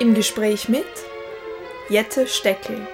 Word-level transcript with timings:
Im 0.00 0.14
Gespräch 0.14 0.68
mit 0.68 0.86
Jette 1.88 2.28
Steckel. 2.28 2.86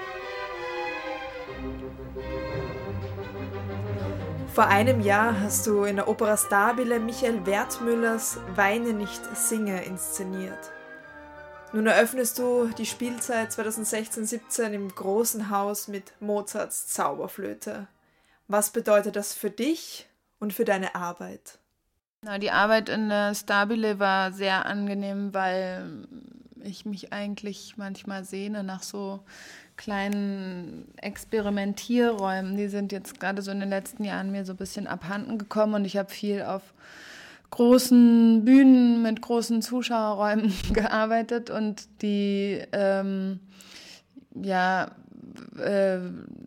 Vor 4.54 4.69
einem 4.69 5.03
Jahr 5.03 5.38
hast 5.38 5.67
du 5.67 5.85
in 5.85 5.96
der 5.96 6.09
Opera 6.09 6.38
Stabile 6.38 6.98
Michael 7.01 7.45
Wertmüllers 7.45 8.38
Weine 8.54 8.95
nicht 8.95 9.21
singe 9.37 9.85
inszeniert. 9.85 10.72
Nun 11.74 11.87
eröffnest 11.87 12.38
du 12.38 12.69
die 12.78 12.87
Spielzeit 12.87 13.50
2016-17 13.50 14.72
im 14.72 14.88
großen 14.88 15.50
Haus 15.50 15.88
mit 15.88 16.14
Mozarts 16.20 16.86
Zauberflöte. 16.86 17.86
Was 18.48 18.70
bedeutet 18.70 19.16
das 19.16 19.34
für 19.34 19.50
dich 19.50 20.09
und 20.38 20.55
für 20.55 20.64
deine 20.64 20.95
Arbeit? 20.95 21.59
Na, 22.23 22.38
die 22.38 22.50
Arbeit 22.50 22.88
in 22.88 23.10
der 23.10 23.34
Stabile 23.34 23.98
war 23.98 24.32
sehr 24.32 24.64
angenehm, 24.64 25.34
weil 25.34 26.06
ich 26.64 26.86
mich 26.86 27.12
eigentlich 27.12 27.74
manchmal 27.77 28.24
sehne 28.24 28.64
nach 28.64 28.82
so 28.82 29.20
kleinen 29.77 30.87
Experimentierräumen. 30.96 32.56
Die 32.56 32.68
sind 32.68 32.92
jetzt 32.92 33.18
gerade 33.20 33.42
so 33.42 33.50
in 33.50 33.60
den 33.60 33.68
letzten 33.68 34.04
Jahren 34.04 34.30
mir 34.30 34.45
so 34.45 34.52
ein 34.52 34.59
bisschen 34.59 34.87
abhanden 34.87 35.38
gekommen 35.38 35.74
und 35.74 35.84
ich 35.84 35.96
habe 35.96 36.10
viel 36.10 36.42
auf 36.42 36.62
großen 37.50 38.45
Bühnen 38.45 39.02
mit 39.02 39.20
großen 39.23 39.62
Zuschauerräumen 39.62 40.52
gearbeitet 40.73 41.50
und 41.50 41.88
die 42.02 42.62
ähm, 42.73 43.40
ja 44.34 44.92
äh, 45.59 45.98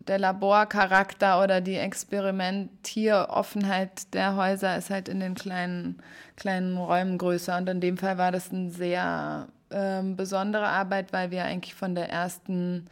der 0.06 0.18
Laborcharakter 0.18 1.42
oder 1.42 1.60
die 1.60 1.76
Experimentieroffenheit 1.76 4.14
der 4.14 4.36
Häuser 4.36 4.76
ist 4.76 4.90
halt 4.90 5.08
in 5.08 5.20
den 5.20 5.34
kleinen 5.34 6.02
kleinen 6.36 6.76
Räumen 6.76 7.18
größer 7.18 7.56
und 7.56 7.68
in 7.68 7.80
dem 7.80 7.96
Fall 7.96 8.18
war 8.18 8.32
das 8.32 8.52
ein 8.52 8.70
sehr 8.70 9.48
ähm, 9.70 10.16
besondere 10.16 10.66
Arbeit, 10.66 11.12
weil 11.12 11.30
wir 11.30 11.44
eigentlich 11.44 11.74
von 11.74 11.94
der 11.94 12.08
ersten, 12.10 12.86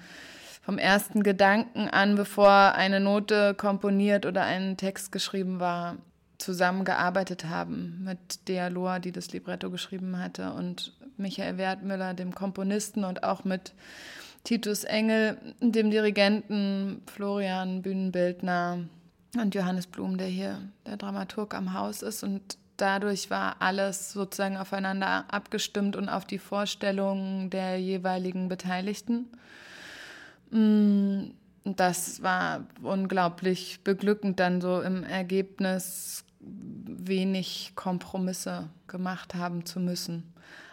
vom 0.62 0.78
ersten 0.78 1.22
Gedanken 1.22 1.88
an, 1.88 2.16
bevor 2.16 2.74
eine 2.74 3.00
Note 3.00 3.54
komponiert 3.54 4.26
oder 4.26 4.42
ein 4.42 4.76
Text 4.76 5.12
geschrieben 5.12 5.60
war, 5.60 5.96
zusammengearbeitet 6.38 7.46
haben 7.46 8.02
mit 8.04 8.48
Dea 8.48 8.68
Lohr, 8.68 9.00
die 9.00 9.12
das 9.12 9.32
Libretto 9.32 9.70
geschrieben 9.70 10.18
hatte, 10.18 10.52
und 10.52 10.92
Michael 11.16 11.56
Wertmüller, 11.56 12.14
dem 12.14 12.34
Komponisten, 12.34 13.04
und 13.04 13.24
auch 13.24 13.44
mit 13.44 13.72
Titus 14.44 14.84
Engel, 14.84 15.38
dem 15.60 15.90
Dirigenten, 15.90 17.02
Florian 17.06 17.82
Bühnenbildner 17.82 18.78
und 19.36 19.54
Johannes 19.54 19.86
Blum, 19.86 20.18
der 20.18 20.28
hier 20.28 20.60
der 20.86 20.96
Dramaturg 20.96 21.54
am 21.54 21.72
Haus 21.72 22.02
ist. 22.02 22.22
Und 22.22 22.58
dadurch 22.76 23.30
war 23.30 23.56
alles 23.60 24.12
sozusagen 24.12 24.56
aufeinander 24.56 25.24
abgestimmt 25.28 25.96
und 25.96 26.08
auf 26.08 26.24
die 26.24 26.38
Vorstellungen 26.38 27.50
der 27.50 27.80
jeweiligen 27.80 28.48
Beteiligten. 28.48 29.28
Mm, 30.50 31.30
das 31.64 32.22
war 32.22 32.66
unglaublich 32.82 33.80
beglückend, 33.82 34.38
dann 34.38 34.60
so 34.60 34.80
im 34.80 35.02
Ergebnis 35.02 36.24
wenig 36.40 37.72
Kompromisse 37.74 38.68
gemacht 38.86 39.34
haben 39.34 39.66
zu 39.66 39.80
müssen. 39.80 40.32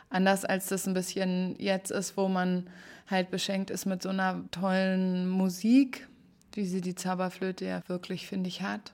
Anders 0.10 0.46
als 0.46 0.68
das 0.68 0.88
ein 0.88 0.94
bisschen 0.94 1.56
jetzt 1.58 1.90
ist, 1.90 2.16
wo 2.18 2.28
man 2.28 2.70
halt 3.08 3.32
beschenkt 3.32 3.72
ist 3.72 3.86
mit 3.86 4.04
so 4.04 4.10
einer 4.10 4.44
tollen 4.52 5.28
Musik, 5.28 6.08
wie 6.54 6.66
sie 6.66 6.82
die 6.82 6.96
Zauberflöte 6.96 7.66
ja 7.66 7.82
wirklich, 7.88 8.28
finde 8.28 8.48
ich, 8.48 8.62
hat. 8.62 8.94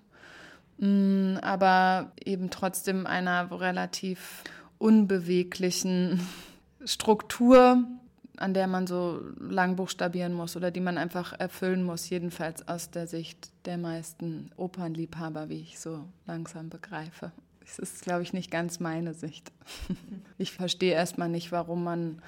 Mm, 0.80 1.38
aber 1.42 2.14
eben 2.24 2.50
trotzdem 2.50 3.06
einer 3.06 3.52
relativ 3.52 4.44
unbeweglichen 4.78 6.26
Struktur, 6.86 7.84
an 8.38 8.54
der 8.54 8.68
man 8.68 8.88
so 8.88 9.20
lang 9.40 9.76
buchstabieren 9.76 10.34
muss 10.34 10.56
oder 10.56 10.72
die 10.72 10.80
man 10.80 10.98
einfach 10.98 11.38
erfüllen 11.38 11.84
muss, 11.84 12.10
jedenfalls 12.10 12.66
aus 12.70 12.90
der 12.90 13.06
Sicht 13.06 13.52
der 13.66 13.78
meisten 13.78 14.52
Opernliebhaber, 14.56 15.50
wie 15.50 15.62
ich 15.62 15.80
so 15.80 16.06
langsam 16.26 16.70
begreife. 16.70 17.34
Das 17.60 17.78
ist, 17.78 18.02
glaube 18.02 18.24
ich, 18.24 18.32
nicht 18.32 18.50
ganz 18.50 18.80
meine 18.80 19.14
Sicht. 19.14 19.52
Ich 20.42 20.54
verstehe 20.54 20.94
erstmal 20.94 21.28
nicht, 21.28 21.52
warum 21.52 21.84
man 21.84 22.22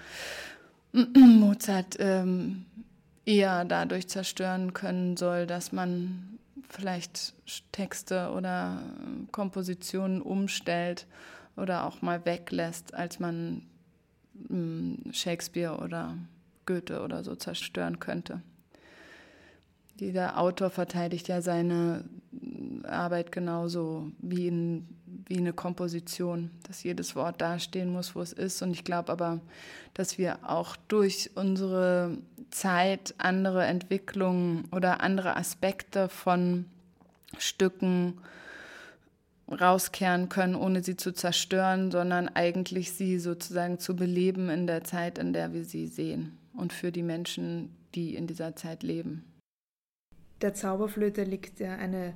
Mozart 1.16 1.96
ähm, 2.00 2.66
eher 3.25 3.64
dadurch 3.64 4.09
zerstören 4.09 4.74
können 4.74 5.16
soll, 5.16 5.48
dass 5.48 5.72
man 5.72 6.31
vielleicht 6.72 7.34
Texte 7.72 8.32
oder 8.32 8.82
Kompositionen 9.32 10.22
umstellt 10.22 11.06
oder 11.58 11.86
auch 11.86 12.02
mal 12.02 12.26
weglässt, 12.26 12.94
als 12.94 13.20
man 13.20 13.64
hm, 14.48 15.04
Shakespeare 15.12 15.78
oder 15.78 16.18
Goethe 16.66 17.02
oder 17.02 17.24
so 17.24 17.36
zerstören 17.36 18.00
könnte. 18.00 18.42
Jeder 20.00 20.40
Autor 20.40 20.72
verteidigt 20.72 21.28
ja 21.28 21.42
seine 21.42 22.06
Arbeit 22.84 23.31
genauso 23.31 24.12
wie, 24.20 24.48
in, 24.48 24.88
wie 25.28 25.38
eine 25.38 25.54
Komposition, 25.54 26.50
dass 26.64 26.81
jedes 26.81 27.16
Wort 27.16 27.40
dastehen 27.40 27.92
muss, 27.92 28.16
wo 28.16 28.22
es 28.22 28.34
ist. 28.34 28.62
Und 28.64 28.72
ich 28.72 28.84
glaube 28.84 29.12
aber, 29.12 29.42
dass 29.94 30.18
wir 30.18 30.40
auch 30.50 30.76
durch 30.88 31.31
unsere 31.36 32.18
Zeit 32.51 33.16
andere 33.17 33.66
Entwicklungen 33.66 34.66
oder 34.72 35.01
andere 35.01 35.35
Aspekte 35.35 36.09
von 36.09 36.66
Stücken 37.38 38.19
rauskehren 39.50 40.29
können, 40.29 40.56
ohne 40.56 40.84
sie 40.84 40.95
zu 40.95 41.13
zerstören, 41.13 41.91
sondern 41.91 42.29
eigentlich 42.29 42.94
sie 42.94 43.19
sozusagen 43.19 43.79
zu 43.79 43.95
beleben 43.95 44.50
in 44.50 44.67
der 44.67 44.84
Zeit, 44.84 45.17
in 45.17 45.34
der 45.34 45.53
wir 45.53 45.66
sie 45.66 45.88
sehen 45.88 46.38
und 46.53 46.72
für 46.72 46.91
die 46.91 47.03
Menschen, 47.03 47.75
die 47.95 48.16
in 48.16 48.28
dieser 48.28 48.56
Zeit 48.56 48.83
leben. 48.83 49.25
Der 50.41 50.53
Zauberflöte 50.53 51.23
liegt 51.23 51.59
ja 51.59 51.75
eine 51.75 52.13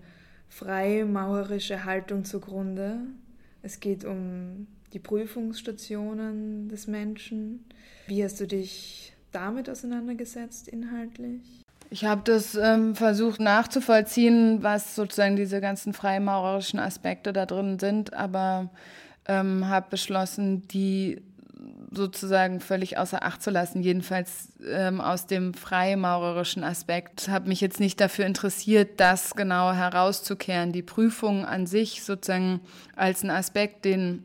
freimaurerische 0.47 1.85
Haltung 1.85 2.23
zugrunde. 2.23 2.99
Es 3.61 3.79
geht 3.79 4.05
um 4.05 4.67
die 4.93 4.99
Prüfungsstationen 4.99 6.69
des 6.69 6.87
Menschen. 6.87 7.65
Wie 8.07 8.23
hast 8.23 8.39
du 8.39 8.47
dich 8.47 9.14
damit 9.35 9.69
auseinandergesetzt 9.69 10.67
inhaltlich? 10.67 11.41
Ich 11.89 12.05
habe 12.05 12.21
das 12.23 12.55
ähm, 12.55 12.95
versucht 12.95 13.39
nachzuvollziehen, 13.39 14.63
was 14.63 14.95
sozusagen 14.95 15.35
diese 15.35 15.61
ganzen 15.61 15.93
freimaurerischen 15.93 16.79
Aspekte 16.79 17.31
da 17.31 17.45
drin 17.45 17.77
sind, 17.79 18.13
aber 18.13 18.69
ähm, 19.27 19.67
habe 19.67 19.87
beschlossen, 19.91 20.67
die 20.67 21.21
sozusagen 21.91 22.59
völlig 22.59 22.97
außer 22.97 23.23
Acht 23.23 23.41
zu 23.41 23.49
lassen, 23.49 23.81
jedenfalls 23.81 24.51
ähm, 24.67 24.99
aus 24.99 25.27
dem 25.27 25.53
freimaurerischen 25.53 26.63
Aspekt. 26.63 27.29
Habe 27.29 27.47
mich 27.47 27.61
jetzt 27.61 27.79
nicht 27.79 28.01
dafür 28.01 28.25
interessiert, 28.25 28.99
das 28.99 29.35
genau 29.35 29.71
herauszukehren. 29.71 30.71
Die 30.73 30.81
Prüfung 30.81 31.45
an 31.45 31.67
sich 31.67 32.03
sozusagen 32.03 32.59
als 32.95 33.23
ein 33.23 33.29
Aspekt, 33.29 33.85
den 33.85 34.23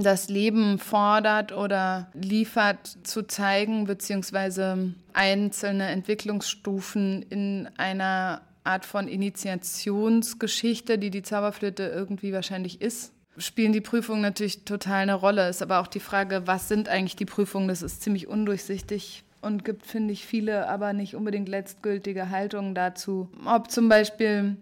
das 0.00 0.28
Leben 0.28 0.78
fordert 0.78 1.52
oder 1.52 2.10
liefert, 2.14 2.98
zu 3.02 3.22
zeigen, 3.26 3.84
beziehungsweise 3.84 4.94
einzelne 5.12 5.88
Entwicklungsstufen 5.88 7.22
in 7.22 7.68
einer 7.76 8.42
Art 8.64 8.86
von 8.86 9.08
Initiationsgeschichte, 9.08 10.98
die 10.98 11.10
die 11.10 11.22
Zauberflöte 11.22 11.84
irgendwie 11.84 12.32
wahrscheinlich 12.32 12.80
ist, 12.80 13.12
spielen 13.38 13.72
die 13.72 13.80
Prüfungen 13.80 14.22
natürlich 14.22 14.64
total 14.64 15.02
eine 15.02 15.14
Rolle. 15.14 15.48
Ist 15.48 15.62
aber 15.62 15.80
auch 15.80 15.86
die 15.86 16.00
Frage, 16.00 16.46
was 16.46 16.68
sind 16.68 16.88
eigentlich 16.88 17.16
die 17.16 17.24
Prüfungen? 17.24 17.68
Das 17.68 17.82
ist 17.82 18.02
ziemlich 18.02 18.28
undurchsichtig 18.28 19.24
und 19.40 19.64
gibt, 19.64 19.86
finde 19.86 20.12
ich, 20.12 20.26
viele, 20.26 20.68
aber 20.68 20.92
nicht 20.92 21.16
unbedingt 21.16 21.48
letztgültige 21.48 22.30
Haltungen 22.30 22.74
dazu. 22.74 23.28
Ob 23.44 23.70
zum 23.70 23.88
Beispiel 23.88 24.56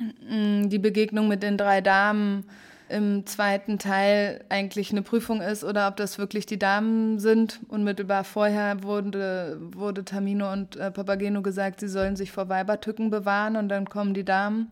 mm, 0.00 0.68
die 0.68 0.78
Begegnung 0.78 1.28
mit 1.28 1.42
den 1.42 1.58
drei 1.58 1.80
Damen 1.80 2.44
im 2.88 3.26
zweiten 3.26 3.78
Teil 3.78 4.44
eigentlich 4.48 4.90
eine 4.90 5.02
Prüfung 5.02 5.40
ist 5.40 5.62
oder 5.64 5.88
ob 5.88 5.96
das 5.96 6.18
wirklich 6.18 6.46
die 6.46 6.58
Damen 6.58 7.18
sind. 7.18 7.60
Unmittelbar 7.68 8.24
vorher 8.24 8.82
wurde, 8.82 9.58
wurde 9.60 10.04
Tamino 10.04 10.52
und 10.52 10.76
äh, 10.76 10.90
Papageno 10.90 11.42
gesagt, 11.42 11.80
sie 11.80 11.88
sollen 11.88 12.16
sich 12.16 12.32
vor 12.32 12.48
Weibertücken 12.48 13.10
bewahren 13.10 13.56
und 13.56 13.68
dann 13.68 13.88
kommen 13.88 14.14
die 14.14 14.24
Damen. 14.24 14.70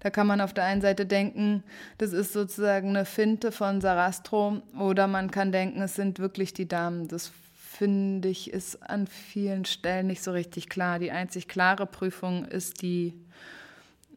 Da 0.00 0.10
kann 0.10 0.26
man 0.26 0.40
auf 0.40 0.52
der 0.52 0.64
einen 0.64 0.82
Seite 0.82 1.06
denken, 1.06 1.64
das 1.98 2.12
ist 2.12 2.32
sozusagen 2.32 2.90
eine 2.90 3.04
Finte 3.04 3.50
von 3.50 3.80
Sarastro 3.80 4.62
oder 4.78 5.06
man 5.06 5.30
kann 5.30 5.50
denken, 5.50 5.80
es 5.80 5.94
sind 5.94 6.18
wirklich 6.18 6.52
die 6.52 6.68
Damen. 6.68 7.08
Das 7.08 7.32
finde 7.76 8.28
ich 8.28 8.52
ist 8.52 8.82
an 8.82 9.06
vielen 9.06 9.64
Stellen 9.64 10.06
nicht 10.06 10.22
so 10.22 10.30
richtig 10.30 10.68
klar. 10.68 10.98
Die 10.98 11.10
einzig 11.10 11.48
klare 11.48 11.86
Prüfung 11.86 12.44
ist 12.44 12.82
die 12.82 13.14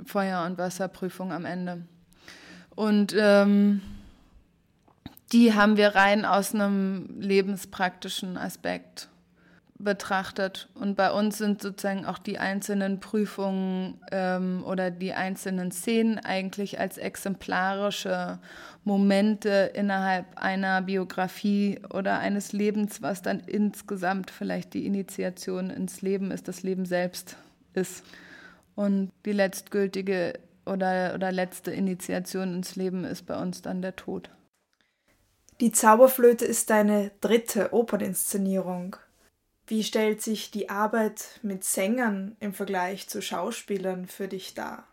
Feuer- 0.06 0.46
und 0.46 0.57
Wasserprüfung 0.57 1.34
am 1.34 1.46
Ende. 1.46 1.84
Und 2.80 3.14
ähm, 3.20 3.81
die 5.34 5.54
haben 5.54 5.76
wir 5.76 5.96
rein 5.96 6.24
aus 6.24 6.56
einem 6.56 7.20
lebenspraktischen 7.20 8.38
Aspekt 8.38 9.10
betrachtet. 9.78 10.70
Und 10.76 10.96
bei 10.96 11.12
uns 11.12 11.40
sind 11.40 11.62
sozusagen 11.62 12.06
auch 12.06 12.20
die 12.20 12.40
einzelnen 12.40 13.02
Prüfungen 13.02 14.00
ähm, 14.14 14.64
oder 14.66 14.92
die 14.92 15.12
einzelnen 15.12 15.74
Szenen 15.74 16.20
eigentlich 16.20 16.80
als 16.80 16.98
exemplarische 16.98 18.40
Momente 18.86 19.72
innerhalb 19.74 20.38
einer 20.38 20.82
Biografie 20.82 21.82
oder 21.90 22.20
eines 22.20 22.54
Lebens, 22.54 23.02
was 23.02 23.22
dann 23.22 23.42
insgesamt 23.42 24.32
vielleicht 24.32 24.74
die 24.74 24.86
Initiation 24.86 25.70
ins 25.70 26.02
Leben 26.02 26.32
ist, 26.32 26.48
das 26.48 26.64
Leben 26.64 26.86
selbst 26.86 27.36
ist. 27.74 28.06
Und 28.75 29.12
die 29.25 29.34
letztgültige 29.34 30.40
oder, 30.69 31.13
oder 31.16 31.31
letzte 31.31 31.71
Initiation 31.71 32.54
ins 32.54 32.75
Leben 32.75 33.04
ist 33.04 33.25
bei 33.25 33.39
uns 33.39 33.62
dann 33.62 33.81
der 33.81 33.95
Tod. 33.95 34.30
Die 35.60 35.71
Zauberflöte 35.71 36.45
ist 36.45 36.69
deine 36.69 37.12
dritte 37.19 37.74
Operninszenierung. 37.74 38.95
Wie 39.68 39.83
stellt 39.83 40.21
sich 40.21 40.51
die 40.51 40.69
Arbeit 40.69 41.39
mit 41.44 41.63
Sängern 41.63 42.38
im 42.39 42.54
Vergleich 42.54 43.10
zu 43.10 43.21
Schauspielern 43.21 44.07
für 44.07 44.27
dich 44.27 44.54
dar? 44.54 44.88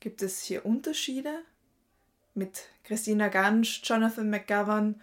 Gibt 0.00 0.22
es 0.22 0.42
hier 0.42 0.64
Unterschiede? 0.64 1.32
Mit 2.34 2.68
Christina 2.84 3.28
Gansch, 3.28 3.82
Jonathan 3.84 4.30
McGovern 4.30 5.00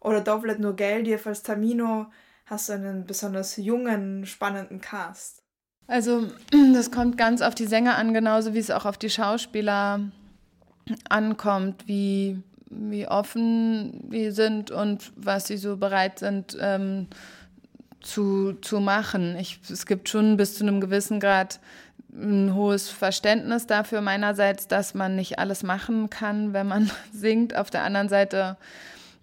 oder 0.00 0.20
Dovlet 0.20 0.60
Nogeldiev 0.60 1.26
als 1.26 1.42
Tamino 1.42 2.10
hast 2.46 2.68
du 2.68 2.72
einen 2.72 3.04
besonders 3.04 3.56
jungen, 3.56 4.26
spannenden 4.26 4.80
Cast. 4.80 5.42
Also 5.90 6.28
das 6.72 6.90
kommt 6.90 7.18
ganz 7.18 7.42
auf 7.42 7.54
die 7.54 7.66
Sänger 7.66 7.96
an, 7.96 8.14
genauso 8.14 8.54
wie 8.54 8.60
es 8.60 8.70
auch 8.70 8.86
auf 8.86 8.96
die 8.96 9.10
Schauspieler 9.10 10.00
ankommt, 11.08 11.86
wie, 11.86 12.38
wie 12.70 13.06
offen 13.08 14.04
wir 14.08 14.32
sind 14.32 14.70
und 14.70 15.12
was 15.16 15.48
sie 15.48 15.56
so 15.56 15.76
bereit 15.76 16.20
sind, 16.20 16.56
ähm, 16.60 17.08
zu, 18.00 18.54
zu 18.62 18.80
machen. 18.80 19.36
Ich, 19.36 19.60
es 19.68 19.84
gibt 19.84 20.08
schon 20.08 20.36
bis 20.36 20.56
zu 20.56 20.64
einem 20.64 20.80
gewissen 20.80 21.20
Grad 21.20 21.60
ein 22.12 22.54
hohes 22.54 22.88
Verständnis 22.88 23.66
dafür 23.66 24.00
meinerseits, 24.00 24.66
dass 24.66 24.94
man 24.94 25.16
nicht 25.16 25.38
alles 25.38 25.62
machen 25.62 26.08
kann, 26.08 26.52
wenn 26.52 26.68
man 26.68 26.90
singt. 27.12 27.54
Auf 27.56 27.70
der 27.70 27.82
anderen 27.82 28.08
Seite 28.08 28.56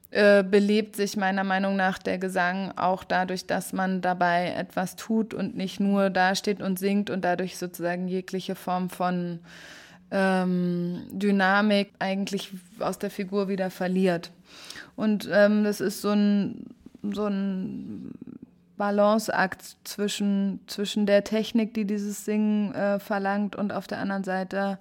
äh, 0.10 0.44
belebt 0.44 0.96
sich 0.96 1.18
meiner 1.18 1.44
Meinung 1.44 1.76
nach 1.76 1.98
der 1.98 2.18
Gesang 2.18 2.72
auch 2.78 3.04
dadurch, 3.04 3.46
dass 3.46 3.74
man 3.74 4.02
dabei 4.02 4.54
etwas 4.58 4.96
tut 4.96 5.34
und 5.34 5.56
nicht 5.58 5.80
nur 5.80 6.10
dasteht 6.10 6.62
und 6.62 6.80
singt 6.80 7.10
und 7.10 7.26
dadurch 7.26 7.58
sozusagen 7.58 8.08
jegliche 8.08 8.56
Form 8.56 8.90
von 8.90 9.40
ähm, 10.12 11.04
Dynamik 11.12 11.92
eigentlich 12.00 12.52
aus 12.80 13.00
der 13.00 13.10
Figur 13.10 13.50
wieder 13.50 13.70
verliert. 13.70 14.32
Und 14.96 15.30
ähm, 15.32 15.64
das 15.64 15.82
ist 15.82 16.02
so 16.02 16.12
ein, 16.12 16.68
so 17.12 17.28
ein 17.28 18.14
Balanceakt 18.78 19.76
zwischen, 19.84 20.62
zwischen 20.68 21.06
der 21.06 21.24
Technik, 21.24 21.74
die 21.74 21.86
dieses 21.86 22.24
Singen 22.24 22.74
äh, 22.74 23.00
verlangt, 23.00 23.56
und 23.56 23.74
auf 23.74 23.88
der 23.88 24.00
anderen 24.00 24.24
Seite 24.24 24.80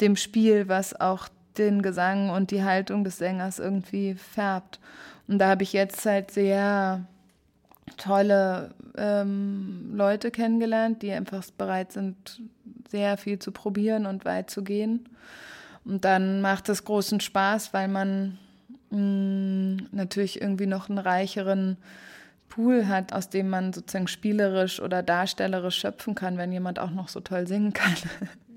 dem 0.00 0.14
Spiel, 0.14 0.68
was 0.68 0.98
auch 0.98 1.28
den 1.60 1.82
Gesang 1.82 2.30
und 2.30 2.50
die 2.50 2.64
Haltung 2.64 3.04
des 3.04 3.18
Sängers 3.18 3.58
irgendwie 3.58 4.14
färbt. 4.14 4.80
Und 5.28 5.38
da 5.38 5.48
habe 5.48 5.62
ich 5.62 5.72
jetzt 5.72 6.04
halt 6.04 6.32
sehr 6.32 7.04
tolle 7.96 8.74
ähm, 8.96 9.92
Leute 9.94 10.30
kennengelernt, 10.30 11.02
die 11.02 11.12
einfach 11.12 11.44
bereit 11.56 11.92
sind, 11.92 12.40
sehr 12.88 13.16
viel 13.16 13.38
zu 13.38 13.52
probieren 13.52 14.06
und 14.06 14.24
weit 14.24 14.50
zu 14.50 14.64
gehen. 14.64 15.08
Und 15.84 16.04
dann 16.04 16.40
macht 16.40 16.68
es 16.68 16.84
großen 16.84 17.20
Spaß, 17.20 17.72
weil 17.72 17.88
man 17.88 18.38
mh, 18.90 18.98
mm, 18.98 19.88
natürlich 19.92 20.40
irgendwie 20.40 20.66
noch 20.66 20.88
einen 20.88 20.98
reicheren 20.98 21.76
Pool 22.48 22.88
hat, 22.88 23.12
aus 23.12 23.28
dem 23.28 23.48
man 23.48 23.72
sozusagen 23.72 24.08
spielerisch 24.08 24.80
oder 24.80 25.02
darstellerisch 25.02 25.78
schöpfen 25.78 26.14
kann, 26.14 26.36
wenn 26.36 26.52
jemand 26.52 26.78
auch 26.78 26.90
noch 26.90 27.08
so 27.08 27.20
toll 27.20 27.46
singen 27.46 27.72
kann. 27.72 27.94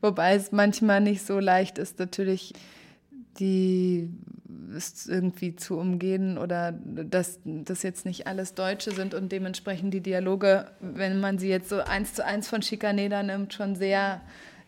Wobei 0.00 0.34
es 0.34 0.52
manchmal 0.52 1.00
nicht 1.00 1.26
so 1.26 1.38
leicht 1.38 1.78
ist, 1.78 1.98
natürlich 1.98 2.52
die 3.38 4.10
ist 4.76 5.08
irgendwie 5.08 5.56
zu 5.56 5.78
umgehen 5.78 6.38
oder 6.38 6.72
dass 6.72 7.40
das 7.44 7.82
jetzt 7.82 8.04
nicht 8.04 8.26
alles 8.26 8.54
Deutsche 8.54 8.92
sind 8.92 9.14
und 9.14 9.30
dementsprechend 9.32 9.92
die 9.92 10.00
Dialoge, 10.00 10.70
wenn 10.80 11.20
man 11.20 11.38
sie 11.38 11.48
jetzt 11.48 11.68
so 11.68 11.80
eins 11.80 12.14
zu 12.14 12.24
eins 12.24 12.48
von 12.48 12.62
Schikaneda 12.62 13.22
nimmt, 13.22 13.54
schon 13.54 13.76
sehr 13.76 14.22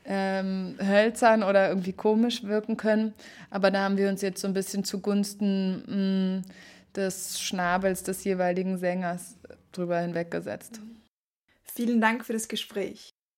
ähm, 0.05 0.77
hölzern 0.79 1.43
oder 1.43 1.69
irgendwie 1.69 1.93
komisch 1.93 2.44
wirken 2.44 2.77
können. 2.77 3.15
Aber 3.50 3.70
da 3.70 3.85
haben 3.85 3.97
wir 3.97 4.09
uns 4.09 4.20
jetzt 4.20 4.41
so 4.41 4.49
ein 4.49 4.55
bisschen 4.55 4.85
zugunsten 4.85 6.43
mh, 6.43 6.43
des 6.94 7.41
Schnabels 7.41 8.03
des 8.03 8.25
jeweiligen 8.25 8.79
Sängers 8.79 9.37
drüber 9.73 9.99
hinweggesetzt. 9.99 10.81
Vielen 11.62 12.00
Dank 12.00 12.25
für 12.25 12.35
das 12.35 12.49
Gespräch. 12.49 13.13